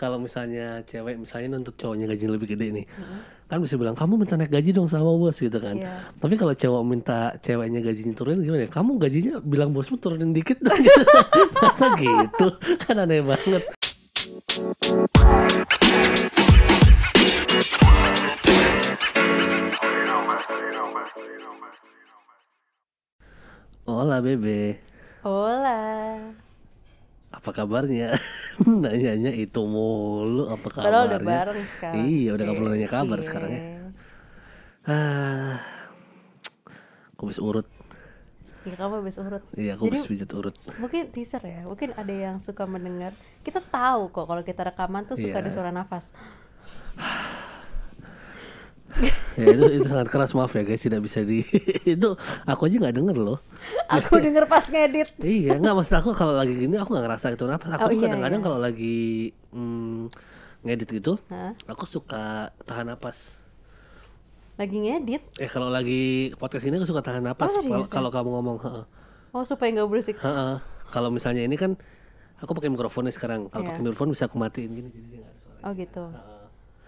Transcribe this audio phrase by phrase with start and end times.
[0.00, 2.86] kalau misalnya cewek misalnya nuntut cowoknya gaji lebih gede nih
[3.44, 6.08] kan bisa bilang kamu minta naik gaji dong sama bos gitu kan Iya.
[6.16, 8.70] tapi kalau cowok minta ceweknya gajinya turunin gimana ya?
[8.72, 10.80] kamu gajinya bilang bosmu turunin dikit dong
[11.60, 12.46] masa gitu
[12.80, 13.60] kan aneh banget
[23.86, 24.78] Hola bebe
[25.20, 25.76] Hola.
[27.40, 28.20] Apa kabarnya
[28.84, 32.04] nanyanya itu mulu apa kabarnya Padahal udah bareng sekarang.
[32.04, 33.26] iya udah gak perlu nanya kabar Cie.
[33.26, 33.62] sekarang ya
[34.82, 35.56] ah
[37.10, 37.64] aku habis urut
[38.60, 39.40] Ya kamu habis urut.
[39.56, 41.64] iya aku Jadi habis pijat urut mungkin teaser ya.
[41.64, 43.16] Mungkin ada yang suka mendengar.
[43.40, 45.40] Kita tahu kok kalau kita rekaman tuh suka Iya.
[45.40, 46.12] ada suara nafas.
[49.32, 51.46] ya itu itu sangat keras maaf ya guys tidak bisa di
[51.94, 52.08] itu
[52.42, 53.38] aku aja nggak denger loh
[53.94, 55.14] Aku denger pas ngedit.
[55.20, 58.02] iya nggak maksud aku kalau lagi gini aku nggak ngerasa itu apa aku Oh, iya,
[58.04, 58.46] kadang-kadang iya.
[58.46, 58.98] kalau lagi
[59.50, 60.00] mm,
[60.62, 61.52] ngedit gitu Hah?
[61.66, 62.24] aku suka
[62.62, 63.38] tahan napas
[64.54, 65.22] Lagi ngedit.
[65.36, 68.14] eh kalau lagi podcast ini aku suka tahan napas Oh, kalau ya?
[68.14, 68.84] kamu ngomong heeh.
[69.30, 70.16] Oh supaya nggak berisik.
[70.18, 70.60] Heeh.
[70.86, 71.80] Kalau misalnya ini kan
[72.36, 73.48] aku pakai mikrofonnya sekarang.
[73.48, 73.72] Kalau Iya.
[73.72, 75.60] pakai mikrofon bisa aku matiin gini jadi nggak ada suara.
[75.64, 76.04] Oh gitu.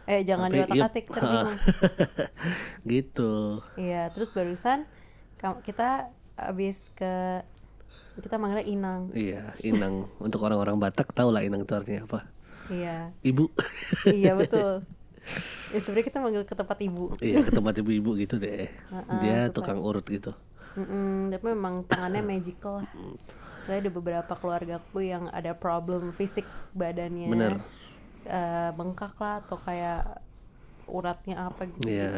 [0.05, 1.59] Eh jangan Tapi, diotak iya, atik terbingung.
[2.93, 3.33] gitu.
[3.79, 4.87] Iya, terus barusan
[5.63, 7.43] kita habis ke
[8.19, 9.01] kita manggilnya Inang.
[9.15, 10.11] Iya, Inang.
[10.25, 12.21] Untuk orang-orang Batak tahu lah Inang itu artinya apa.
[12.71, 13.11] Iya.
[13.23, 13.45] Ibu.
[14.11, 14.83] iya betul.
[15.71, 17.15] Ya sebenarnya kita manggil ke tempat ibu.
[17.23, 18.67] iya, ke tempat ibu-ibu gitu deh.
[18.69, 20.35] Heeh, Dia supaya- tukang urut gitu.
[20.73, 22.89] Mm-mm, tapi memang tangannya magical lah.
[23.61, 27.29] Selain ada beberapa keluargaku yang ada problem fisik badannya.
[27.29, 27.53] Bener.
[28.27, 30.23] Eh, bengkak lah atau kayak
[30.91, 31.89] uratnya apa gitu.
[31.89, 32.11] Iya,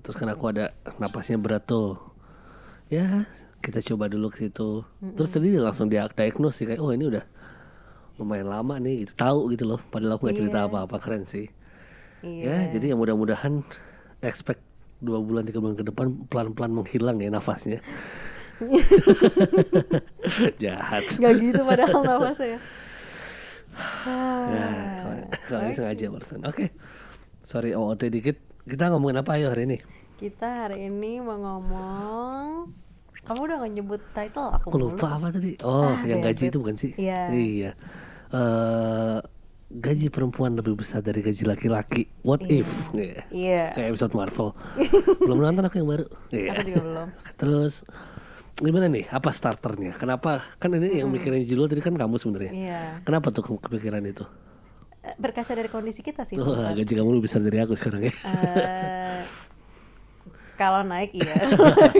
[0.00, 1.98] terus kan aku ada napasnya berat tuh.
[2.88, 3.28] Ya,
[3.60, 4.84] kita coba dulu ke situ.
[5.16, 7.24] Terus tadi dia langsung dia diagnose sih kayak oh ini udah
[8.20, 9.12] lumayan lama nih gitu.
[9.16, 9.80] Tahu gitu loh.
[9.90, 11.48] Padahal aku nggak cerita apa-apa keren sih.
[12.22, 12.44] Iya.
[12.46, 13.64] Ya, jadi ya mudah-mudahan
[14.22, 14.62] expect
[15.02, 17.82] dua bulan tiga bulan ke depan pelan-pelan menghilang ya nafasnya.
[20.62, 21.02] Jahat.
[21.18, 22.62] Gak gitu padahal nafasnya.
[24.52, 24.68] Ya,
[25.46, 26.40] kalau ini sengaja barusan.
[26.44, 26.70] Oke.
[27.42, 28.36] Sorry OOT dikit.
[28.62, 29.78] Kita ngomongin apa ayo hari ini?
[30.16, 32.70] Kita hari ini mau ngomong
[33.22, 35.54] kamu udah gak nyebut title aku Aku lupa apa tadi?
[35.62, 36.90] Oh, Ah, yang gaji itu bukan sih?
[36.98, 37.30] Iya.
[37.30, 37.70] Iya.
[38.34, 39.18] Eh,
[39.72, 42.10] gaji perempuan lebih besar dari gaji laki-laki.
[42.26, 42.66] What if?
[42.90, 43.22] Iya.
[43.30, 43.64] Iya.
[43.74, 44.48] Kayak episode Marvel.
[45.26, 46.06] Belum nonton aku yang baru.
[46.34, 46.50] Iya.
[46.50, 47.08] Aku juga belum.
[47.38, 47.72] Terus
[48.58, 49.06] gimana nih?
[49.08, 49.94] Apa starternya?
[49.94, 50.42] Kenapa?
[50.58, 52.52] Kan ini yang mikirin judul tadi kan kamu sebenarnya.
[52.52, 52.80] Iya.
[53.02, 54.26] Kenapa tuh kepikiran itu?
[55.18, 56.78] Berkaca dari kondisi kita sih sebenarnya.
[56.78, 58.14] gaji kamu lebih besar dari aku sekarang ya.
[58.22, 59.20] Eh,
[60.52, 61.34] kalau naik iya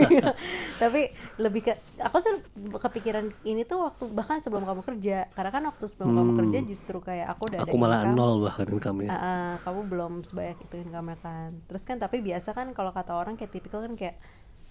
[0.82, 2.30] tapi lebih ke aku sih
[2.70, 7.02] kepikiran ini tuh waktu bahkan sebelum kamu kerja karena kan waktu sebelum kamu kerja justru
[7.02, 7.66] kayak aku udah Hmm.
[7.66, 8.14] Aku ada malah income.
[8.14, 9.08] nol bahkan income-nya.
[9.10, 13.12] Ah, ah, kamu belum sebanyak itu income kan terus kan tapi biasa kan kalau kata
[13.12, 14.14] orang kayak tipikal kan kayak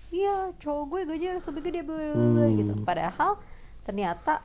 [0.07, 2.55] iya cowok gue gaji harus lebih gede bla, bla, bla," Hmm.
[2.55, 3.31] gitu padahal
[3.83, 4.39] ternyata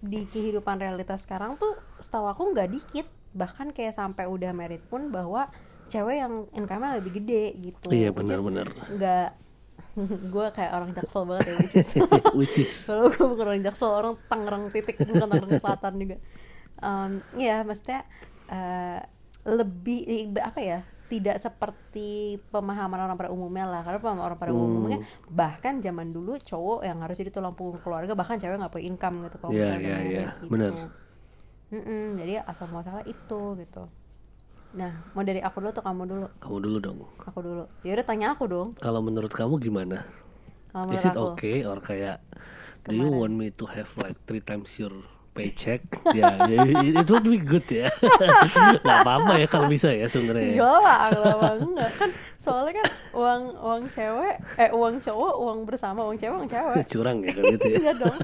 [0.00, 5.08] di kehidupan realitas sekarang tuh setahu aku nggak dikit bahkan kayak sampai udah merit pun
[5.08, 5.48] bahwa
[5.86, 8.68] cewek yang income-nya lebih gede gitu Iya, benar-benar.
[8.88, 9.28] nggak
[10.34, 11.88] gue kayak orang jaksel banget ya which is
[12.38, 16.16] Which is kalau gue bukan orang jaksel orang Tangerang titik bukan Tangerang Selatan juga
[16.78, 18.06] Em, ya maksudnya
[18.46, 19.02] eh,
[19.42, 20.06] lebih
[20.38, 20.78] apa ya
[21.08, 24.62] tidak seperti pemahaman orang pada umumnya lah karena pemahaman orang pada Hmm.
[24.62, 28.86] umumnya bahkan zaman dulu cowok yang harus jadi tulang punggung keluarga bahkan cewek nggak punya
[28.86, 30.46] income gitu kalau Iya, misalnya iya, married iya, gitu.
[30.46, 30.72] benar.
[31.68, 33.82] Mm-mm, jadi asal muasalnya itu gitu.
[34.78, 36.26] Nah mau dari aku dulu atau kamu dulu?
[36.40, 36.98] Kamu dulu dong.
[37.28, 37.62] aku dulu.
[37.84, 38.68] Ya udah tanya aku dong.
[38.80, 40.04] Kalau menurut kamu gimana?
[40.72, 41.28] kalau Is menurut it aku?
[41.34, 42.20] okay or kayak
[42.84, 44.92] do you want me to have like three times your
[45.38, 45.80] paycheck?
[46.10, 47.86] ya, yeah, it would be good ya.
[48.82, 50.58] Gak apa-apa ya kalau bisa ya sebenarnya.
[50.58, 52.86] Iya lah, kenapa enggak kan soalnya kan
[53.18, 57.50] uang uang cewek eh uang cowok uang bersama uang cewek uang cewek Curang ya kalau
[57.58, 57.76] gitu ya.
[57.78, 58.16] iya dong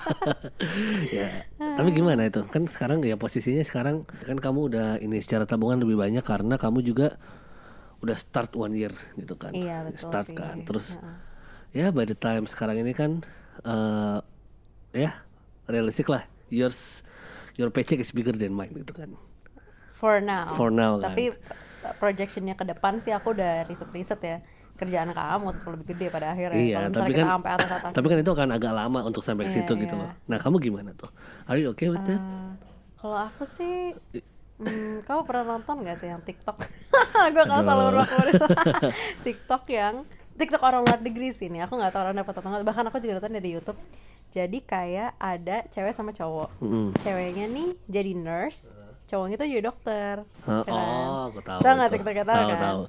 [1.19, 1.29] ya.
[1.59, 2.41] Tapi gimana itu?
[2.47, 6.83] Kan sekarang ya posisinya sekarang kan kamu udah ini secara tabungan lebih banyak karena kamu
[6.83, 7.19] juga
[8.03, 9.51] udah start one year gitu kan.
[9.51, 10.37] Iya, betul Start sih.
[10.37, 10.57] kan.
[10.63, 10.95] Terus
[11.73, 11.87] Heeh.
[11.87, 13.23] ya by the time sekarang ini kan
[13.65, 14.19] eh
[14.95, 15.11] ya
[15.67, 16.23] realistik lah.
[16.55, 17.03] Yours
[17.55, 19.11] your paycheck is bigger than mine gitu kan.
[19.95, 21.13] for now For now, kan.
[21.13, 21.33] tapi
[21.95, 24.37] projectionnya ke depan sih aku udah riset riset ya
[24.75, 27.91] kerjaan kamu tuh lebih gede pada akhirnya Iya, kalau tapi kan kita sampai atas atas
[27.95, 30.03] tapi kan itu akan agak lama untuk sampai ke Iya, situ gitu iya.
[30.03, 30.11] loh.
[30.27, 31.11] Nah, kamu gimana tuh?
[31.45, 32.19] Are you okay with that?
[32.97, 33.95] kalau aku sih
[34.55, 36.55] Hmm, kamu pernah nonton gak sih yang TikTok?
[37.35, 38.35] gue kalau selalu berfavorit
[39.27, 39.95] TikTok yang
[40.35, 41.67] TikTok orang luar negeri sih nih.
[41.67, 42.63] Aku nggak tahu orang dapat atau nggak.
[42.63, 43.79] Bahkan aku juga nonton dari YouTube.
[44.35, 46.51] Jadi kayak ada cewek sama cowok.
[46.59, 46.91] Mm.
[46.99, 48.75] Ceweknya nih jadi nurse,
[49.07, 50.75] cowoknya tuh jadi dokter Oh, kan?
[50.75, 51.61] oh, aku tahu.
[51.63, 51.91] Tahu nggak.
[51.93, 52.59] TikToknya tahu kan?
[52.61, 52.83] tahu.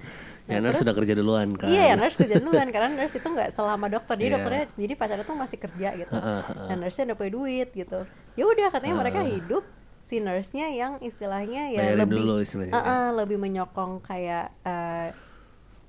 [0.46, 1.66] Ya, Nah, nurse terus- sudah kerja duluan kan.
[1.66, 4.36] Iya, ya nurse kerja duluan karena nurse itu nggak selama dokter, jadi Iya.
[4.36, 6.14] dokternya jadi pacarnya tuh masih kerja gitu.
[6.14, 6.68] Heeh, heeh.
[6.70, 8.00] Dan nurse udah punya duit gitu.
[8.34, 9.64] Ya udah katanya mereka hidup
[10.02, 12.74] si nurse-nya yang istilahnya ya Bayarin lebih dulu istilahnya.
[12.74, 15.08] Heeh, lebih menyokong kayak eh,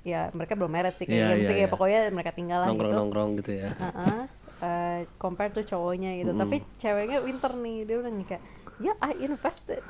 [0.02, 1.72] ya mereka belum married sih kayak Iya, ya, iya, misalnya iya.
[1.72, 2.72] pokoknya mereka tinggal lah gitu.
[2.76, 3.68] Nongkrong-nongkrong gitu ya.
[3.72, 4.20] Heeh,
[4.66, 6.34] eh, compare tuh cowoknya gitu.
[6.34, 8.42] Tapi ceweknya pinter nih, dia bilang kayak
[8.76, 9.80] ya I invested.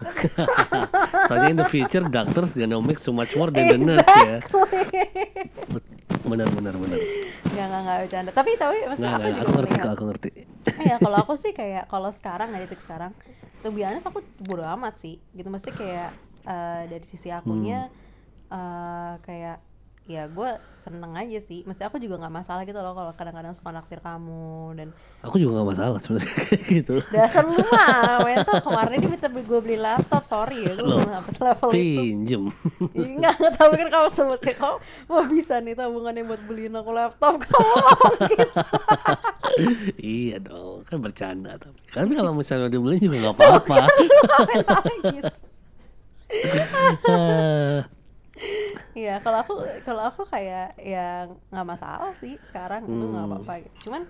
[1.28, 4.38] Soalnya in the future doctors gonna make so much more than the nurse ya.
[6.22, 6.98] Benar benar benar.
[7.46, 8.30] Nggak, nggak, nggak bercanda.
[8.30, 10.30] Tapi, tapi maksudnya aku juga aku ngerti melihat- aku ngerti.
[10.82, 13.12] Iya kalau aku sih kayak kalau sekarang nggak detik sekarang
[13.62, 16.10] tuh biasanya aku bodo amat sih gitu mesti kayak
[16.44, 17.90] eh, dari sisi akunya
[18.46, 19.58] eh, kayak
[20.06, 23.74] ya gue seneng aja sih mesti aku juga nggak masalah gitu loh kalau kadang-kadang suka
[23.74, 24.88] naktir kamu dan
[25.26, 27.02] Aku juga gak masalah sebenarnya gitu.
[27.10, 31.02] dasar lu mah mental kemarin dia minta gue beli laptop sorry ya gue
[31.34, 32.44] selevel itu Pinjem.
[32.94, 34.78] Enggak, enggak tapi kan kamu sebut kayak kau
[35.10, 37.74] mau bisa nih tabungannya buat beliin aku laptop kamu
[38.30, 38.60] gitu
[40.02, 41.80] iya dong, kan bercanda tapi.
[41.88, 43.76] Tapi kalau misalnya dibeliin juga nggak apa-apa.
[45.16, 45.32] gitu.
[48.96, 49.54] Iya, kalau aku
[49.84, 53.32] kalau aku kayak ya nggak masalah sih sekarang itu nggak Hmm.
[53.36, 53.52] apa-apa.
[53.60, 53.76] gitu.
[53.88, 54.02] Cuman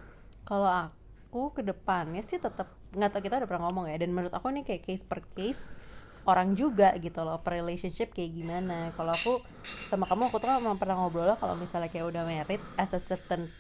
[0.43, 3.99] kalau aku ke depannya sih tetap nggak tahu kita udah pernah ngomong ya.
[3.99, 5.75] Dan menurut aku nih kayak case per case
[6.23, 8.95] orang juga gitu loh per relationship kayak gimana.
[8.95, 9.43] Kalau aku
[9.91, 13.03] sama kamu aku tuh emang pernah ngobrol lah kalau misalnya kayak udah married as a
[13.03, 13.51] certain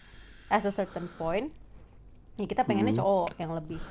[0.47, 1.51] as a certain point
[2.37, 3.83] ya kita pengennya cowok yang lebih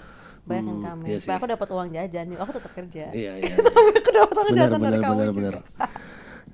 [0.45, 3.55] banyak yang Hmm, kamu iya supaya aku dapat uang jajan aku tetap kerja iya iya.
[3.97, 5.39] aku dapat uang Benar jajan benar dari kamu benar juga.
[5.41, 5.55] benar.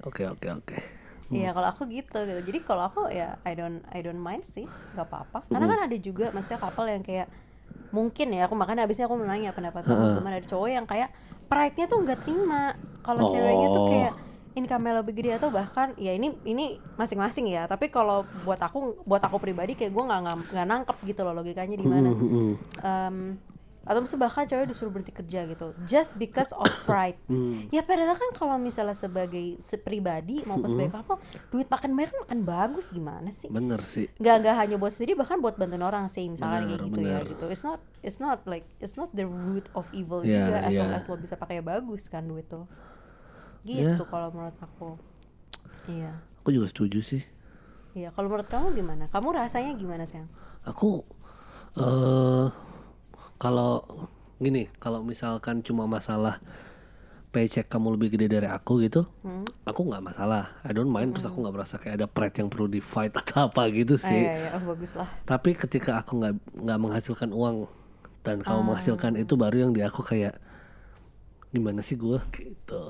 [0.04, 0.78] Oke oke oke.
[1.32, 2.42] Iya kalau aku gitu gitu.
[2.44, 5.48] Jadi kalau aku ya I don't I don't mind sih, nggak apa-apa.
[5.48, 7.28] Karena kan ada juga maksudnya couple yang kayak
[7.92, 11.12] mungkin ya aku makanya abisnya aku menanya pendapat kamu gimana ada cowok yang kayak
[11.48, 13.88] pride-nya tuh nggak terima kalau ceweknya tuh Oh.
[13.88, 14.12] kayak
[14.52, 19.24] income lebih gede atau bahkan ya ini ini masing-masing ya tapi kalau buat aku buat
[19.24, 20.20] aku pribadi kayak gue nggak
[20.52, 22.52] nggak- nangkep gitu loh logikanya di mana Hmm, hmm.
[22.80, 23.16] Em,
[23.82, 27.66] atau misalnya bahkan cewek disuruh berhenti kerja gitu just because of pride Hmm.
[27.68, 31.18] ya padahal kan kalau misalnya sebagai se- pribadi maupun sebagai couple
[31.50, 34.06] duit makan banyak kan makan bagus gimana sih Bener sih.
[34.16, 37.08] nggak nggak hanya buat sendiri bahkan buat bantuin orang sih misalnya Benar, kayak gitu ya
[37.18, 37.24] benar.
[37.28, 40.74] gitu it's not it's not like it's not the root of evil Iya, juga as
[40.76, 40.98] long iya.
[40.98, 42.70] as lo bisa pakai bagus kan duit tuh
[43.64, 44.98] gitu kalau menurut aku
[45.88, 47.22] iya Aku juga setuju sih.
[47.92, 50.30] iya kalau menurut kamu gimana kamu rasanya gimana sayang
[50.64, 51.02] Aku
[51.74, 52.46] eh
[53.42, 53.82] kalau
[54.38, 56.38] gini, kalau misalkan cuma masalah
[57.32, 59.48] paycheck kamu lebih gede dari aku gitu, Hmm.
[59.64, 60.52] aku nggak masalah.
[60.62, 61.16] I don't mind.
[61.16, 64.04] Terus aku nggak merasa kayak ada pride yang perlu di fight atau apa gitu Ah,
[64.04, 64.22] sih.
[64.22, 64.50] iya, iya.
[64.54, 67.66] oh bagus lah Tapi ketika aku nggak nggak menghasilkan uang
[68.22, 68.44] dan Ah.
[68.46, 70.38] kamu menghasilkan itu baru yang di aku kayak
[71.50, 72.84] gimana sih gue gitu.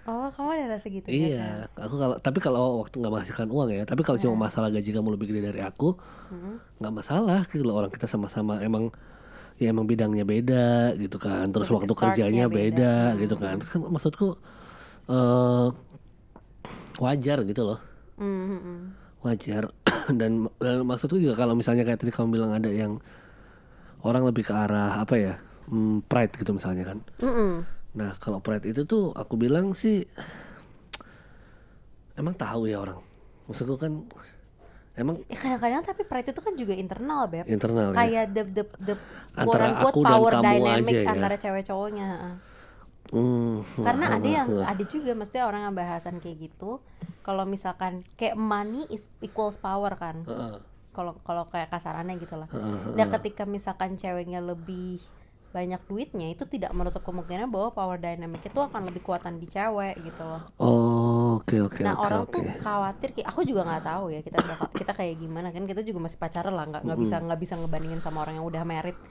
[0.00, 1.14] oh kamu ada rasa gitu ya?
[1.14, 4.90] Iya, aku kalau tapi kalau waktu nggak menghasilkan uang ya, tapi kalau cuma masalah gaji
[4.90, 5.94] kamu lebih gede dari aku,
[6.76, 8.90] nggak masalah gitu loh orang kita sama-sama emang
[9.60, 13.20] ya emang bidangnya beda gitu kan, terus waktu kerjanya beda, beda.
[13.20, 14.28] gitu kan, terus kan maksudku
[15.12, 15.68] eh
[16.96, 17.78] wajar gitu loh,
[18.16, 18.80] Hmm, hmm, hmm.
[19.20, 19.68] wajar
[20.20, 22.96] dan, dan maksudku juga kalau misalnya kayak tadi kamu bilang ada yang
[24.00, 25.34] orang lebih ke arah apa ya,
[25.68, 27.60] hmm, pride gitu misalnya kan, Mm-mm.
[27.90, 30.06] Nah kalau pride itu tuh aku bilang sih
[32.16, 33.02] emang tahu ya orang.
[33.50, 34.06] Maksudku kan
[35.00, 37.96] emang Ya, kadang-kadang tapi pride itu kan juga internal beb internal ya.
[37.96, 38.94] kayak the the the
[39.32, 41.08] Antara aku dan power kamu dynamic aja ya.
[41.08, 42.34] antara cewek cowoknya heeh.
[43.10, 44.66] Hmm, karena wah, ada yang wah.
[44.68, 46.78] ada juga mesti orang yang bahasan kayak gitu
[47.20, 50.62] kalau misalkan kayak money is equals power kan Heeh.
[50.90, 55.02] kalau kalau kayak kasarannya gitu lah Heeh, nah ketika misalkan ceweknya lebih
[55.50, 59.98] banyak duitnya itu tidak menutup kemungkinan bahwa power dynamic itu akan lebih kuatan di cewek
[59.98, 60.70] gitu loh Oh,
[61.40, 62.32] oke oke nah oke orang oke.
[62.36, 65.98] tuh khawatir aku juga nggak tahu ya kita bakal- kita kayak gimana kan kita juga
[66.04, 68.62] masih pacaran lah nggak nggak bisa nggak bisa ngebandingin sama orang yang udah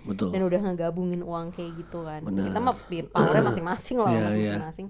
[0.06, 0.30] Betul.
[0.32, 2.46] dan udah ngegabungin uang kayak gitu kan Benar.
[2.48, 4.58] kita mah ya, powernya masing-masing lah Iya, iya.
[4.62, 4.88] masing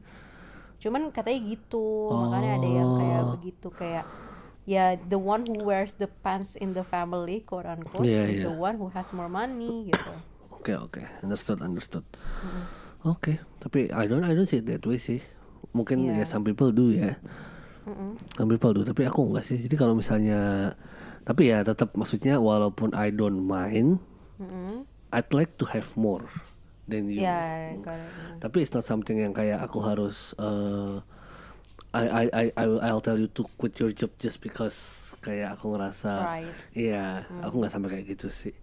[0.80, 3.30] cuman katanya gitu makanya ada yang kayak Oh.
[3.36, 4.06] begitu kayak
[4.64, 8.48] ya the one who wears the pants in the family quote unquote Iya, is iya.
[8.48, 10.14] the one who has more money gitu
[10.60, 12.04] Oke oke, understood understood.
[13.08, 15.24] Oke, tapi I don't I don't see it that way sih.
[15.72, 16.22] Mungkin Iya.
[16.22, 17.18] ya some people do ya.
[17.86, 18.18] Mm-mm.
[18.36, 19.58] Some people do, tapi aku enggak sih.
[19.58, 20.74] Jadi kalau misalnya
[21.24, 24.02] tapi ya tetap maksudnya walaupun I don't mind,
[24.38, 24.86] Mm-mm.
[25.10, 26.26] I'd like to have more
[26.86, 27.20] than you.
[27.20, 31.02] ya kalau- Tapi it's not something yang kayak aku harus uh,
[31.90, 34.78] I, I I I I'll tell you to quit your job just because
[35.20, 36.12] kayak aku ngerasa
[36.72, 37.42] iya Hmm.
[37.42, 38.54] aku nggak sampai kayak gitu sih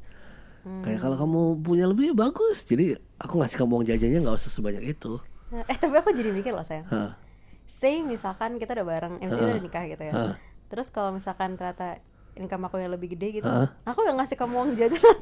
[0.80, 4.48] kayak kalau kamu punya lebih ya bagus jadi aku ngasih kamu uang jajannya nggak usah
[4.48, 5.18] sebanyak itu
[5.52, 7.14] eh tapi aku jadi mikir loh sayang Hah.
[7.66, 10.34] say misalkan kita udah bareng MC udah nikah gitu ya Heeh.
[10.66, 12.02] terus kalau misalkan ternyata
[12.34, 13.68] income aku yang lebih gede gitu Heeh.
[13.86, 15.02] aku yang ngasih kamu uang jajan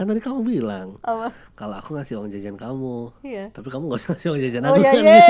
[0.00, 1.28] kan tadi kamu bilang apa?
[1.52, 3.52] kalau aku ngasih uang jajan kamu iya.
[3.52, 5.04] tapi kamu gak usah ngasih uang jajan oh aku ya kan?
[5.04, 5.20] ye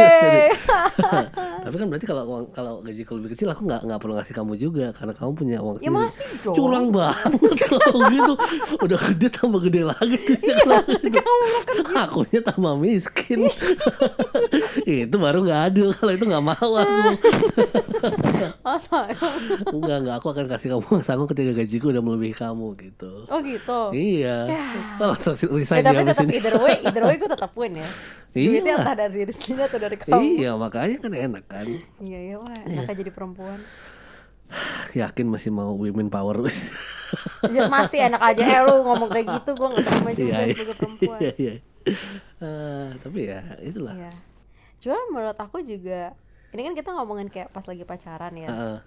[1.61, 4.53] tapi kan berarti kalau uang kalau gajiku lebih kecil aku nggak nggak perlu ngasih kamu
[4.63, 5.99] juga karena kamu punya uang ya sendiri.
[6.07, 6.55] masih dong.
[6.55, 8.33] Curang banget kalau gitu.
[8.81, 10.19] Udah gede tambah gede lagi.
[10.39, 11.21] Iya, Kalau gitu.
[11.91, 13.41] akunya tambah miskin.
[14.87, 17.01] Itu baru nggak adil kalau itu nggak mau aku
[18.71, 19.19] oh sayang
[19.69, 23.39] enggak enggak aku akan kasih kamu uang saku ketika gajiku udah melebihi kamu gitu oh
[23.41, 24.65] gitu iya Ya.
[24.97, 27.73] Wah, langsung Ya, resign tapi di tetap sini either way, either way gue tetap win
[27.77, 27.89] ya.
[28.33, 28.79] Duitnya Iya.
[28.79, 30.23] entah dari diri sendiri atau dari kamu.
[30.37, 31.67] iya makanya kan enak kan
[31.99, 33.59] Iya iya wah, enaknya jadi perempuan.
[34.97, 36.43] yakin masih mau women power
[37.49, 40.53] Ya, masih enak aja eh lu ngomong kayak gitu gue gak terima juga Iya, iya.
[40.53, 41.19] sebagai perempuan.
[41.19, 41.55] Iya, iya.
[42.39, 44.13] Eh, tapi ya itulah Iya.
[44.79, 46.15] Cuman menurut aku juga
[46.51, 48.51] ini kan kita ngomongin kayak pas lagi pacaran ya.
[48.51, 48.79] Heeh.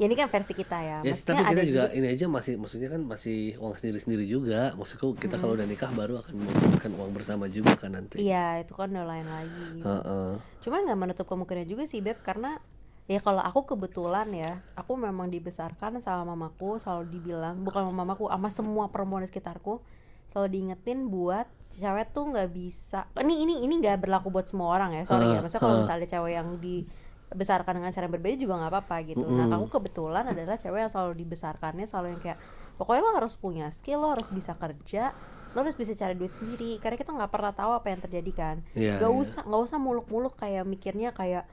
[0.00, 0.98] Ya ini kan versi kita ya.
[1.04, 4.72] Ya, Maksudnya tapi kita ada juga, ini aja masih maksudnya kan masih uang sendiri-sendiri juga.
[4.72, 8.16] Maksudku kita kalau udah nikah baru akan menggunakan uang bersama juga kan nanti.
[8.24, 9.68] Iya, itu kan udah lain lagi.
[9.84, 10.30] Heeh.
[10.64, 12.56] Cuman nggak menutup kemungkinan juga sih Beb karena
[13.04, 18.32] ya kalau aku kebetulan ya, aku memang dibesarkan sama mamaku selalu dibilang bukan sama mamaku,
[18.32, 19.84] sama semua perempuan di sekitarku
[20.32, 23.08] selalu diingetin buat cewek tuh nggak bisa.
[23.16, 25.40] Ini ini ini nggak berlaku buat semua orang ya, sorry ya.
[25.40, 25.80] Ah, Maksudnya kalau ah.
[25.80, 29.24] misalnya cewek yang dibesarkan dengan cara yang berbeda juga nggak apa-apa gitu.
[29.24, 29.56] Nah, Mm-mm.
[29.56, 32.38] aku kebetulan adalah cewek yang selalu dibesarkannya selalu yang kayak
[32.76, 35.16] pokoknya lo harus punya skill, lo harus bisa kerja,
[35.52, 36.76] lo harus bisa cari duit sendiri.
[36.78, 39.16] Karena kita nggak pernah tahu apa yang terjadi kan Iya, gak iya.
[39.16, 41.48] usah nggak usah muluk-muluk kayak mikirnya kayak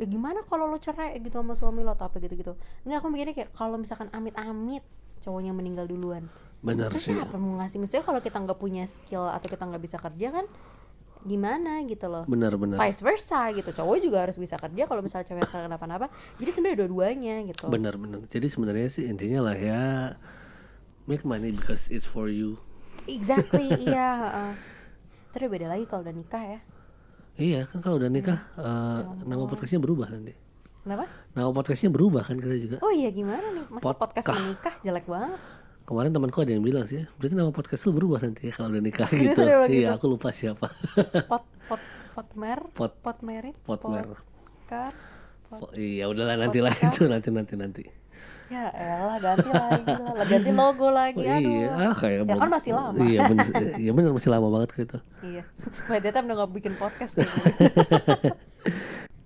[0.00, 2.56] eh, gimana kalau lo cerai gitu sama suami lo atau apa gitu-gitu
[2.88, 4.80] nggak aku mikirnya kayak kalau misalkan amit-amit
[5.20, 6.24] cowoknya meninggal duluan
[6.60, 7.12] Benar sih.
[7.12, 10.46] siapa mau ngasih maksudnya kalau kita nggak punya skill atau kita nggak bisa kerja kan
[11.20, 12.76] gimana gitu loh Benar benar.
[12.76, 17.34] vice versa gitu cowok juga harus bisa kerja kalau misalnya cewek kenapa-napa jadi sebenarnya dua-duanya
[17.44, 18.24] gitu Benar benar.
[18.26, 20.16] Jadi sebenarnya sih intinya lah ya
[21.04, 22.56] make money because it's for you.
[23.04, 24.52] exactly iya heeh.
[25.30, 26.60] terus beda lagi kalau udah nikah ya
[27.36, 30.36] Iya kan kalau udah nikah eh, nama podcastnya berubah nanti.
[30.78, 32.76] kenapa Nama podcastnya berubah kan kita juga.
[32.78, 34.28] oh iya gimana nih masa podcast Podcast.
[34.34, 35.40] menikah jelek banget
[35.90, 38.78] Kemarin temanku ada yang bilang sih, berarti nama podcast lu berubah nanti ya kalau udah
[38.78, 39.42] nikah Serius gitu.
[39.42, 39.90] Iya, gitu?
[39.90, 40.70] aku lupa siapa.
[41.26, 47.28] pot pot pot mer Pot- pot merit pot pot- iya udahlah nanti lah itu nanti
[47.28, 47.82] nanti nanti.
[48.46, 52.50] ya elah ganti lagi lah ganti logo lagi Oh, aduh iya, ah kayak ya kan
[52.50, 53.46] masih lama Iya bener,
[53.78, 54.98] iya bener masih lama banget gitu.
[55.22, 55.42] iya
[55.86, 57.30] Mbak Deta udah gak bikin podcast gitu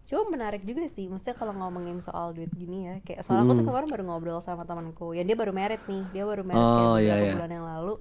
[0.04, 3.64] Cuma menarik juga sih, maksudnya kalau ngomongin soal duit gini ya Kayak soalnya aku tuh
[3.64, 6.94] kemarin baru ngobrol sama temanku Ya dia baru merit nih, dia baru merit kayak Oh,
[6.94, 7.32] beberapa iya, iya.
[7.34, 7.94] bulan yang lalu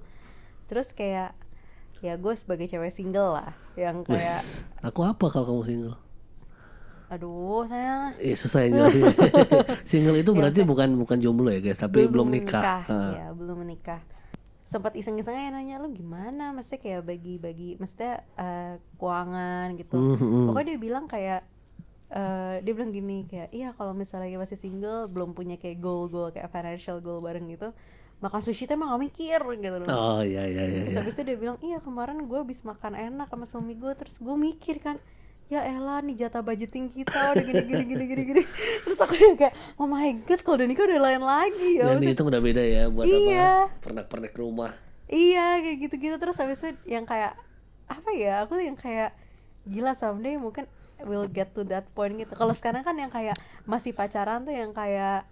[0.64, 1.32] Terus kayak,
[1.98, 5.96] ya gue sebagai cewek single lah Yang kayak, Wis, aku apa kalau kamu single?
[7.04, 9.04] aduh sayang Eh susah ya jelasin.
[9.88, 12.82] single itu berarti bukan bukan jomblo ya guys, tapi belum, nikah.
[12.82, 13.12] Ah.
[13.12, 14.00] ya belum menikah
[14.64, 20.44] sempat iseng-iseng aja nanya lu gimana maksudnya kayak bagi-bagi maksudnya eh, keuangan gitu Hmm, hmm.
[20.48, 21.44] pokoknya dia bilang kayak
[22.14, 26.30] eh, dia bilang gini kayak iya kalau misalnya masih single belum punya kayak goal goal
[26.30, 27.74] kayak financial goal bareng gitu
[28.22, 30.80] makan sushi tuh emang gak mikir gitu loh Oh iya iya iya.
[30.86, 31.00] Terus iya.
[31.02, 34.32] habis itu dia bilang, iya kemarin gue habis makan enak sama suami gue Terus gue
[34.32, 34.96] mikir kan,
[35.52, 38.42] ya elah nih jatah budgeting kita udah gini gini gini gini gini
[38.86, 42.00] Terus aku yang kayak, oh my god kalau udah nikah udah lain lagi ya Maksudnya,
[42.00, 43.50] dihitung udah beda ya buat Iya.
[43.68, 43.82] apa?
[43.84, 44.72] Pernak-pernik rumah.
[45.04, 47.36] Iya kayak gitu-gitu Terus habis itu yang kayak,
[47.92, 49.12] apa ya, aku yang kayak
[49.68, 50.64] Gila someday mungkin
[51.06, 54.72] will get to that point gitu Kalau sekarang kan yang kayak masih pacaran tuh yang
[54.72, 55.28] kayak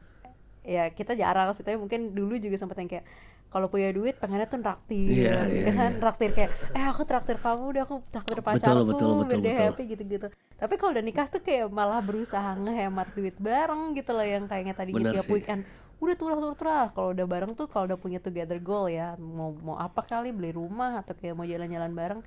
[0.63, 3.07] Ya kita jarang sih, tapi mungkin dulu juga sempet yang kayak
[3.53, 6.01] kalau punya duit pengennya tuh traktir Iya, gitu iya, kan iya.
[6.01, 9.67] traktir kayak eh aku traktir kamu udah aku traktir pacarku betul, dia betul.
[9.69, 10.27] happy gitu-gitu
[10.57, 14.73] tapi kalau udah nikah tuh kayak malah berusaha ngehemat duit bareng gitu loh yang kayaknya
[14.73, 15.35] tadi Bener tiap sih.
[15.37, 15.69] weekend
[16.01, 19.53] udah turah turah turah kalau udah bareng tuh kalau udah punya together goal ya mau
[19.61, 22.21] mau apa kali beli rumah atau kayak mau jalan-jalan bareng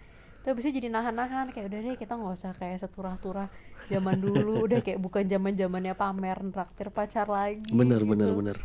[0.45, 3.49] tuh bisa jadi nahan-nahan kayak udah deh kita nggak usah kayak seturah-turah
[3.89, 8.09] zaman dulu udah kayak bukan zaman zamannya pamer traktir pacar lagi Bener gitu.
[8.13, 8.57] bener bener.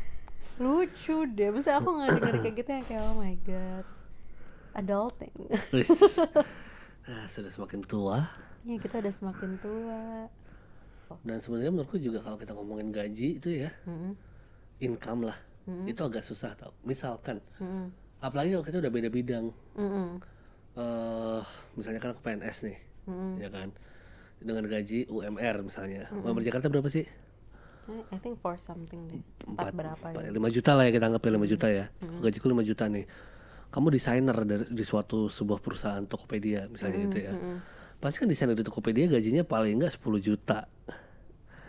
[0.61, 3.87] lucu deh masa aku nggak denger kayak gitu yang kayak oh my god
[4.77, 5.35] adulting.
[7.09, 8.29] Nah, sudah semakin tua
[8.63, 10.01] ya kita udah semakin tua
[11.25, 14.13] dan sebenarnya menurutku juga kalau kita ngomongin gaji itu ya Mm-mm.
[14.85, 15.39] income lah
[15.87, 17.89] itu agak susah tau misalkan Mm-mm.
[18.21, 20.21] apalagi kalau kita udah beda bidang Mm-mm.
[20.81, 21.41] Eh
[21.75, 23.33] misalnya kan aku PNS nih Mm-mm.
[23.37, 23.69] ya kan?
[24.41, 26.09] Dengan gaji UMR misalnya.
[26.11, 27.05] UMR Jakarta berapa sih?
[27.91, 29.21] I- think for something deh.
[29.45, 30.33] Empat berapa empat- gitu.
[30.33, 31.85] lima juta lah ya kita anggap ya lima juta ya.
[32.21, 33.05] Gajiku lima juta nih.
[33.69, 37.33] Kamu desainer dari di suatu sebuah perusahaan Tokopedia misalnya gitu ya.
[38.01, 40.65] pasti kan desainer di Tokopedia gajinya paling enggak 10 juta.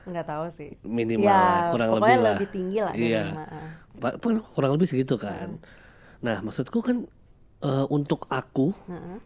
[0.08, 0.72] Nggak tahu sih.
[0.82, 2.34] Minimal ya kurang lebih pokoknya lah.
[2.34, 3.24] lebih tinggi lah iya.
[3.36, 4.13] ah.
[4.56, 5.60] Kurang lebih segitu kan.
[6.24, 7.03] Nah maksudku kan
[7.62, 9.18] eh, untuk aku Heeh.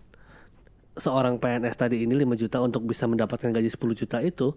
[0.96, 4.56] seorang PNS tadi ini 5 juta untuk bisa mendapatkan gaji 10 juta itu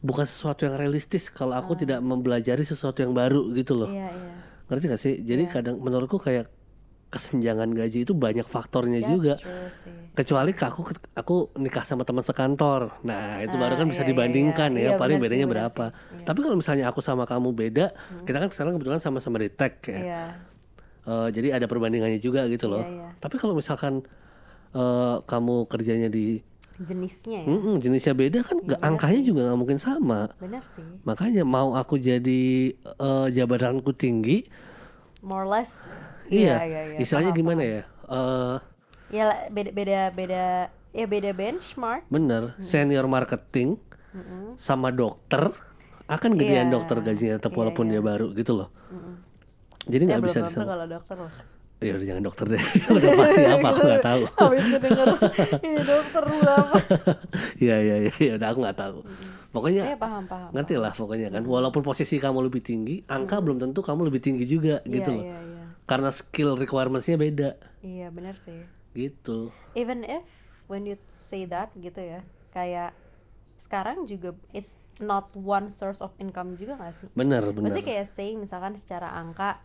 [0.00, 3.86] bukan sesuatu yang realistis kalau aku tidak mempelajari sesuatu yang baru gitu loh.
[3.86, 4.34] Iya iya.
[4.66, 5.14] Ngerti gak sih?
[5.20, 6.50] Jadi kadang menurutku kayak
[7.08, 9.34] kesenjangan gaji itu banyak faktornya That's juga.
[9.76, 9.92] sih.
[10.12, 10.80] Kecuali ke aku
[11.12, 12.98] aku nikah sama teman sekantor.
[13.02, 14.80] Nah itu baru kan Ah, bisa iya, iya, dibandingkan iya.
[14.80, 15.84] ya Iya, paling benar sih, bedanya benar berapa.
[15.86, 15.98] sih.
[16.16, 16.24] Iya.
[16.24, 17.86] tapi kalau misalnya aku sama kamu beda
[18.22, 20.38] kita kan sekarang kebetulan sama-sama di tech ya
[21.02, 22.82] iya Eh, jadi ada perbandingannya juga gitu loh.
[22.86, 23.08] Iya, iya.
[23.18, 24.06] tapi kalau misalkan
[24.72, 26.38] eh, kamu kerjanya di
[26.82, 27.50] jenisnya ya?
[27.50, 30.30] Mm-mm, jenisnya beda kan nggak angkanya juga nggak mungkin sama.
[30.38, 30.86] Benar sih.
[31.02, 34.46] Makanya mau aku jadi eh, jabatanku tinggi
[35.22, 35.86] more or less.
[36.30, 37.74] Iya, iya iya istilahnya Paham, gimana paham.
[37.74, 37.82] ya?
[38.12, 38.56] Eh,
[39.12, 40.44] ya beda beda beda
[40.94, 42.02] ya beda benchmark.
[42.08, 43.76] Bener senior marketing
[44.60, 45.50] sama dokter
[46.06, 48.68] akan gedean Iya, dokter gajinya tetap iya, walaupun dia baru gitu loh
[49.88, 51.32] jadi ya nggak belum bisa disama kalau dokter loh
[51.82, 52.62] ya udah jangan dokter deh.
[52.96, 54.22] Udah pasti apa aku nggak tahu.
[54.40, 56.76] Habis ini dokter berapa
[57.64, 58.98] iya iya iya ya udah aku nggak tahu.
[59.52, 61.42] Pokoknya ya paham paham ngerti lah pokoknya kan.
[61.44, 65.24] Walaupun posisi kamu lebih tinggi angka belum tentu kamu lebih tinggi juga gitu iya loh.
[65.26, 65.64] iya iya.
[65.84, 67.50] Karena skill requirementsnya beda.
[67.82, 68.62] Iya benar sih.
[68.94, 69.50] Gitu.
[69.74, 70.24] Even if
[70.70, 72.22] when you say that gitu ya
[72.54, 72.94] kayak
[73.58, 77.08] sekarang juga it's not one source of income juga gak sih?
[77.14, 79.62] Bener bener Maksudnya kayak say misalkan secara angka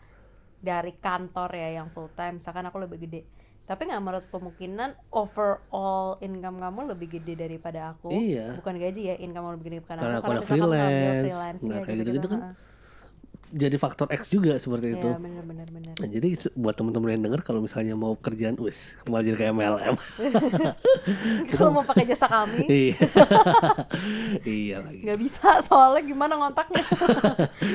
[0.67, 3.21] dari kantor ya yang full time misalkan aku lebih gede
[3.63, 8.55] tapi nggak menurut kemungkinan overall income kamu lebih gede daripada aku Iya.
[8.55, 11.23] bukan gaji ya income kamu lebih gede daripada Karena aku aku kamu ngambil freelance.
[11.23, 12.51] freelance Nah, iya, kayak gitu-gitu kan ha.
[13.49, 17.23] Jadi faktor X juga seperti itu Iya benar benar benar Nah, jadi buat teman-teman yang
[17.23, 19.95] denger kalau misalnya mau kerjaan wis malah jadi kayak MLM.
[21.51, 22.97] kalau mau pakai jasa kami iya.
[24.45, 25.01] iya lagi.
[25.01, 26.85] nggak bisa soalnya gimana ngontaknya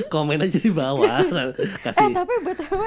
[0.06, 1.18] Komen aja di bawah.
[1.18, 1.50] eh
[1.82, 2.12] Kasih.
[2.12, 2.82] tapi btw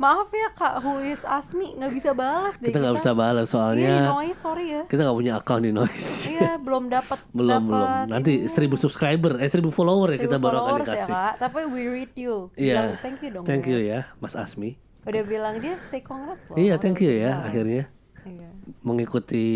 [0.00, 3.44] maaf ya kak who is Asmi nggak bisa balas deh kita nggak bisa balas iya
[3.44, 6.08] di soalnya noise sorry ya kita nggak punya account di noise.
[6.26, 7.68] iya belum dapat belum belum.
[7.68, 11.04] dapat Nanti seribu subscriber, eh seribu follower ya Seribu kita baru akan ya dikasih.
[11.06, 12.72] kak tapi we read you Iya.
[12.72, 13.70] bilang thank you dong Thank ya.
[13.70, 14.80] you ya, Mas Asmi.
[15.00, 17.92] udah bilang dia say congrats loh Iya, thank you ya akhirnya
[18.24, 18.48] iya
[18.80, 19.46] mengikuti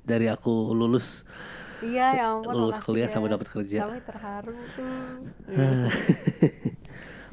[0.00, 1.22] dari aku lulus
[1.80, 3.12] iya ya ampun lulus kuliah ya.
[3.12, 3.86] sampai dapat kerja.
[3.86, 4.52] kami terharu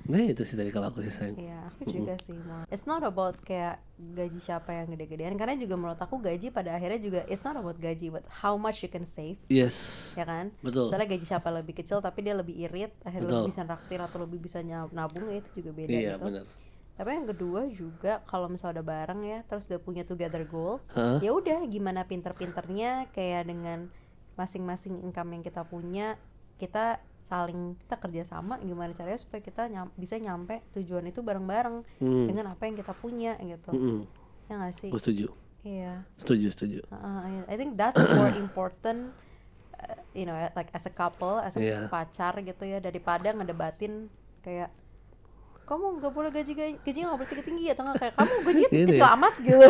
[0.08, 1.36] Nah itu sih dari kalau aku sih sayang.
[1.36, 2.64] Iya, aku juga sih mau.
[2.68, 6.98] It's not about kayak gaji siapa yang gede-gedean karena juga menurut aku gaji pada akhirnya
[6.98, 10.10] juga it's not about gaji but how much you can save Yes.
[10.14, 10.86] ya kan Betul.
[10.86, 13.38] misalnya gaji siapa lebih kecil tapi dia lebih irit akhirnya Betul.
[13.42, 16.46] lebih bisa naktir atau lebih bisa nabung ya itu juga beda Iya gitu benar.
[16.94, 21.18] tapi yang kedua juga kalau misalnya udah bareng ya terus udah punya together goal Hah?
[21.20, 23.90] ya udah gimana pinter-pinternya kayak dengan
[24.34, 26.22] masing-masing income yang kita punya
[26.58, 31.84] kita saling kita kerja sama gimana caranya supaya kita nyam- bisa nyampe tujuan itu bareng-bareng
[32.00, 32.26] Hmm.
[32.26, 34.08] dengan apa yang kita punya gitu Mm-mm.
[34.48, 35.28] ya nggak sih Gue setuju.
[35.62, 36.80] iya Setuju, setuju.
[36.88, 39.12] Uh, I- think that's more important
[39.76, 41.80] uh, you know like as a couple as a Iya.
[41.88, 44.08] pacar gitu ya daripada ngedebatin
[44.40, 44.72] kayak
[45.68, 48.70] kamu nggak boleh gaji gaji gajinya nggak boleh tinggi tinggi atau nggak kayak kamu gajinya
[48.70, 49.10] Ini kecil ya.
[49.14, 49.66] amat gitu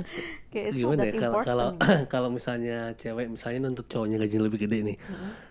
[0.52, 1.88] kayak Gimana ya kalau kalau gitu.
[2.12, 4.96] kalau misalnya cewek misalnya nuntut cowoknya gaji lebih gede nih.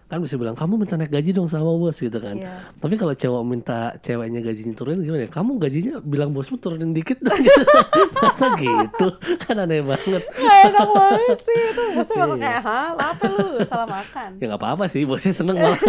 [0.07, 2.33] Kan bisa bilang kamu minta naik gaji dong sama bos gitu kan.
[2.33, 2.63] Iya.
[2.73, 5.29] Tapi kalau cowok minta ceweknya gajinya turunin gimana ya?
[5.29, 7.61] Kamu gajinya bilang bosmu turunin dikit dong gitu.
[8.23, 9.07] Masa gitu?
[9.41, 10.23] Kan aneh banget.
[10.23, 12.43] Nggak enak banget sih itu bosnya bakal Iya.
[12.45, 15.79] kayak hah apa lu salah makan Ya nggak apa-apa sih, bosnya seneng malah.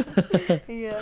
[0.70, 0.94] iya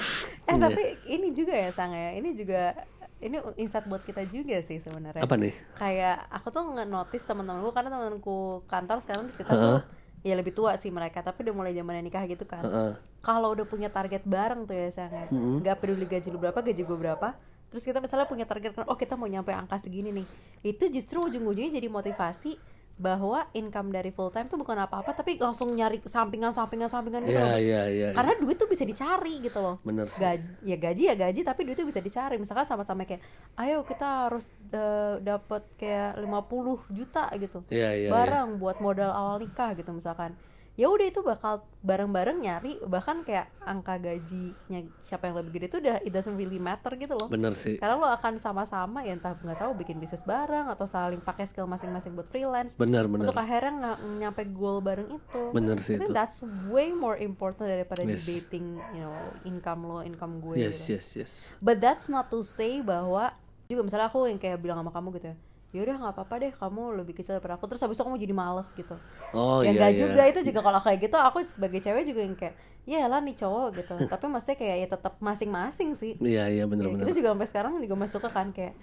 [0.48, 2.16] eh tapi ini juga ya sang ya.
[2.16, 2.72] Ini juga
[3.18, 5.22] ini insight buat kita juga sih sebenarnya.
[5.22, 5.52] Apa nih?
[5.76, 9.82] kayak aku tuh nge-notice teman-temanku karena temanku kantor sekarang di sekitar tuh
[10.26, 12.62] ya lebih tua sih mereka tapi udah mulai zaman nikah gitu kan.
[12.64, 12.92] Heeh.
[13.18, 15.26] kalau udah punya target bareng tuh ya sayang ya.
[15.34, 17.34] Nggak peduli gaji lu berapa gaji gue berapa.
[17.68, 20.26] Terus kita misalnya punya target kan oh kita mau nyampe angka segini nih.
[20.62, 22.56] Itu justru ujung-ujungnya jadi motivasi
[22.98, 27.38] bahwa income dari full time tuh bukan apa-apa tapi langsung nyari sampingan sampingan sampingan gitu
[27.38, 27.58] Iya, loh.
[27.58, 28.08] iya, iya.
[28.10, 29.78] karena duit tuh bisa dicari gitu loh.
[29.80, 32.36] Bener gaji ya gaji ya gaji tapi duit tuh bisa dicari.
[32.36, 33.22] Misalkan sama-sama kayak
[33.56, 38.10] ayo kita harus eh, dapat kayak 50 juta gitu Iya, iya, iya.
[38.10, 40.34] bareng buat modal awal nikah gitu misalkan
[40.78, 45.78] ya udah itu bakal bareng-bareng nyari bahkan kayak angka gajinya siapa yang lebih gede itu
[45.80, 47.76] udah it doesn't really matter gitu loh Bener sih.
[47.76, 51.66] karena lo akan sama-sama ya entah nggak tahu bikin bisnis bareng atau saling pakai skill
[51.66, 53.26] masing-masing buat freelance Bener, bener.
[53.26, 56.10] untuk akhirnya nggak nyampe goal bareng itu Bener sih itu.
[56.10, 58.22] that's way more important daripada Yes.
[58.22, 61.32] debating you know income lo income gue Yes, gitu yes, yes.
[61.58, 63.34] but that's not to say bahwa
[63.66, 65.36] juga misalnya aku yang kayak bilang sama kamu gitu ya
[65.68, 68.32] ya udah nggak apa-apa deh kamu lebih kecil daripada aku terus habis itu kamu jadi
[68.32, 68.96] males gitu
[69.30, 69.98] Oh ya iya nggak iya.
[70.00, 73.36] juga itu juga kalau kayak gitu aku sebagai cewek juga yang kayak ya lah nih
[73.36, 77.04] cowok gitu tapi maksudnya kayak ya tetap masing-masing sih Iya iya Ya, benar-benar.
[77.04, 78.74] kita juga sampai sekarang juga masuk ke kan kayak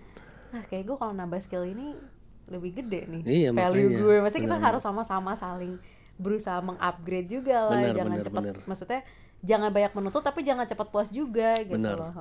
[0.51, 1.97] ah kayak gue kalau nambah skill ini
[2.45, 3.99] lebih gede nih Iya, value makanya.
[3.99, 4.67] gue maksudnya kita Benar.
[4.69, 5.73] harus sama-sama saling
[6.15, 9.01] berusaha mengupgrade juga lah Benar, jangan benar, cepat maksudnya
[9.41, 11.97] jangan banyak menuntut tapi jangan cepat puas juga gitu Benar.
[11.97, 12.13] loh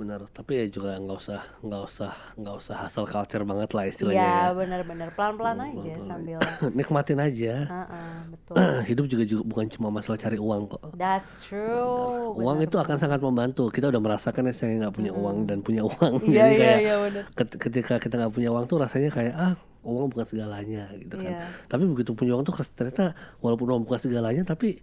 [0.00, 4.16] Benar, tapi ya juga nggak usah nggak usah nggak usah hustle culture banget lah istilahnya.
[4.16, 4.56] Iya ya.
[4.56, 6.38] benar-benar pelan-pelan Hmm, aja pelan-pelan sambil
[6.78, 7.54] Nikmatin aja.
[7.68, 8.54] Heeh, betul
[8.88, 10.82] Hidup juga, juga bukan cuma masalah cari uang kok.
[10.96, 12.68] that's true Uang benar.
[12.72, 13.68] itu akan sangat membantu.
[13.68, 16.12] Kita udah merasakan ya saya nggak punya uang dan punya uang.
[16.24, 19.34] iya Jadi iya kayak iya benar ket- ketika kita nggak punya uang tuh rasanya kayak
[19.36, 21.32] ah uang bukan segalanya gitu kan.
[21.36, 21.44] Iya.
[21.68, 23.12] Tapi begitu punya uang tuh ternyata
[23.44, 24.80] walaupun uang bukan segalanya tapi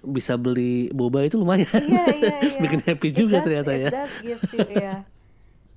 [0.00, 1.68] bisa beli boba itu lumayan.
[1.80, 2.58] iya iya iya.
[2.58, 3.88] Bikin happy It juga does- ternyata it ya.
[3.90, 4.96] does gives you iya.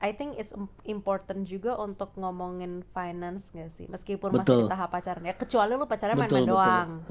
[0.02, 3.86] I think it's im- important juga untuk ngomongin finance gak sih?
[3.86, 4.60] Meskipun masih Betul.
[4.66, 5.22] di tahap pacaran.
[5.22, 7.06] Ya kecuali lu pacarnya main-main doang.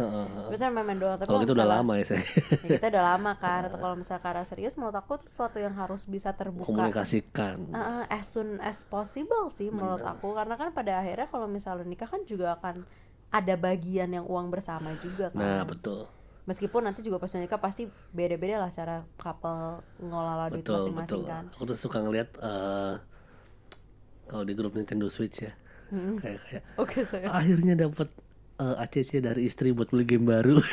[0.51, 2.27] Biasanya main-main doang tapi Kalau gitu udah lama ya saya.
[2.66, 3.70] ya kita udah lama kan.
[3.70, 6.66] Atau kalau misalnya karena serius menurut aku itu sesuatu yang harus bisa terbuka.
[6.66, 7.70] Komunikasikan.
[7.70, 10.35] Uh, as soon as possible sih menurut aku.
[10.35, 12.83] Karena kan pada akhirnya kalau misalnya nikah kan juga akan
[13.31, 15.38] ada bagian yang uang bersama juga kan.
[15.38, 16.11] Nah betul.
[16.42, 21.44] Meskipun nanti juga pas nikah pasti beda-beda lah cara couple ngelola duit masing-masing kan.
[21.50, 22.94] Aku tuh suka ngeliat eh,
[24.24, 25.53] kalau di grup Nintendo Switch ya.
[25.90, 27.26] Kayak kayak oke saya.
[27.29, 28.09] Akhirnya dapat
[28.57, 30.57] eh, ACC dari istri buat beli game baru.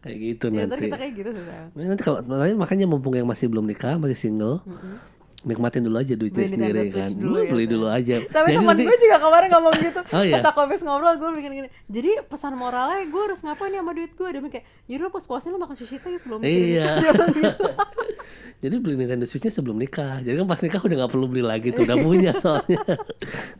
[0.00, 0.84] Kayak gitu ya nanti.
[0.84, 4.12] kita kayak gitu sih Nah, nanti kalau makanya- makanya mumpung yang masih belum nikah masih
[4.14, 4.60] single
[5.44, 8.56] nikmatin dulu aja duitnya Beli sendiri kan dulu Lu ya, beli dulu aja tapi Jadi
[8.56, 10.34] teman nanti- gue juga kemarin ngomong gitu Oh, iya?
[10.34, 13.92] pas aku habis ngobrol gue bikin gini jadi pesan moralnya gue harus ngapain ya sama
[13.92, 16.96] duit gue dia kayak yaudah pos-posnya lo makan sushi teh sebelum Iya.
[16.98, 17.68] nikah." Bilang gitu.
[18.58, 20.24] Jadi beli Nintendo Switch-nya sebelum nikah.
[20.24, 22.80] Jadi kan pas nikah udah nggak perlu beli lagi tuh, udah punya soalnya.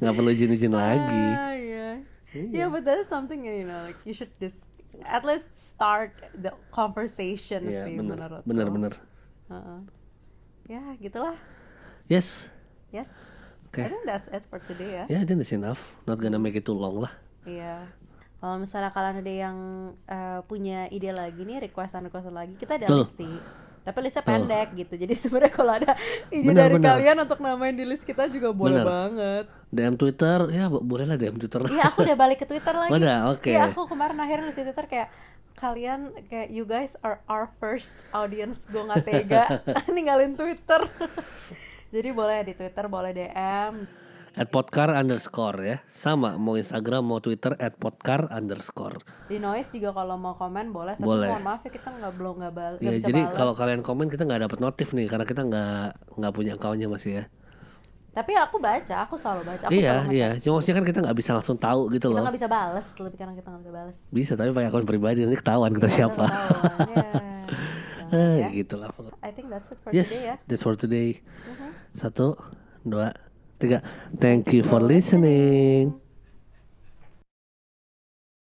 [0.01, 1.25] nggak perlu izin-izin lagi.
[1.35, 1.88] Ah, iya.
[2.33, 4.64] Yeah, but that is something you know, like you should dis
[5.05, 8.92] at least start the conversation Iya, sih bener, menurut bener, bener.
[9.51, 9.79] Heeh.
[10.73, 11.37] Ya, gitulah.
[12.07, 12.53] Yes.
[12.90, 13.40] Yes.
[13.67, 13.81] Oke.
[13.81, 15.05] I think that's it for today ya.
[15.11, 15.81] Yeah, then it's enough.
[16.05, 17.12] Not gonna make it too long lah.
[17.43, 17.90] Iya.
[18.38, 19.57] Kalau misalnya kalian ada yang
[20.05, 23.35] eh, punya ide lagi nih, requestan-requestan lagi, kita ada list sih.
[23.81, 24.95] Tapi listnya pendek gitu.
[24.95, 25.93] Jadi sebenarnya kalau ada
[26.29, 26.88] ide Benar, dari benar.
[26.95, 28.87] kalian untuk namain di list kita juga boleh Benar.
[28.87, 29.45] banget.
[29.69, 31.61] DM Twitter, ya bo- boleh lah DM Twitter.
[31.67, 32.93] Iya, aku udah balik ke Twitter lagi.
[33.33, 33.51] Oke.
[33.51, 35.09] Iya, aku kemarin akhirnya nulis di Twitter kayak
[35.55, 39.43] kalian kayak you guys are our first audience gue nggak tega
[39.95, 40.85] ninggalin Twitter.
[41.95, 43.87] Jadi boleh di Twitter, boleh DM.
[44.35, 45.77] At podcar underscore ya.
[45.87, 48.99] Sama, mau Instagram, mau Twitter, at podcar underscore.
[49.31, 51.31] Di noise juga kalau mau komen boleh, tapi Boleh.
[51.31, 54.27] mohon maaf ya kita nggak belum nggak bal Ya, bisa jadi kalau kalian komen kita
[54.27, 55.87] nggak dapat notif nih, karena kita nggak
[56.19, 57.25] nggak punya akunnya masih ya.
[58.11, 60.29] Tapi aku baca, aku selalu baca, aku iya, selalu iya.
[60.43, 62.23] Cuma maksudnya kan kita nggak bisa langsung tahu gitu Kita loh.
[62.27, 63.97] nggak bisa balas, lebih karena kita nggak bisa balas.
[64.11, 66.27] Bisa, tapi pakai akun pribadi nanti ketahuan kita siapa.
[66.27, 67.11] Ketahuan, ya.
[67.15, 67.35] Jangan
[68.15, 68.49] Eh, ya.
[68.53, 68.91] gitu lah.
[69.23, 70.35] I think that's it for Yes, today ya.
[70.47, 71.19] that's for today.
[71.95, 72.35] Satu,
[72.83, 73.15] dua,
[73.63, 73.81] tiga.
[74.19, 76.04] Thank you for listening.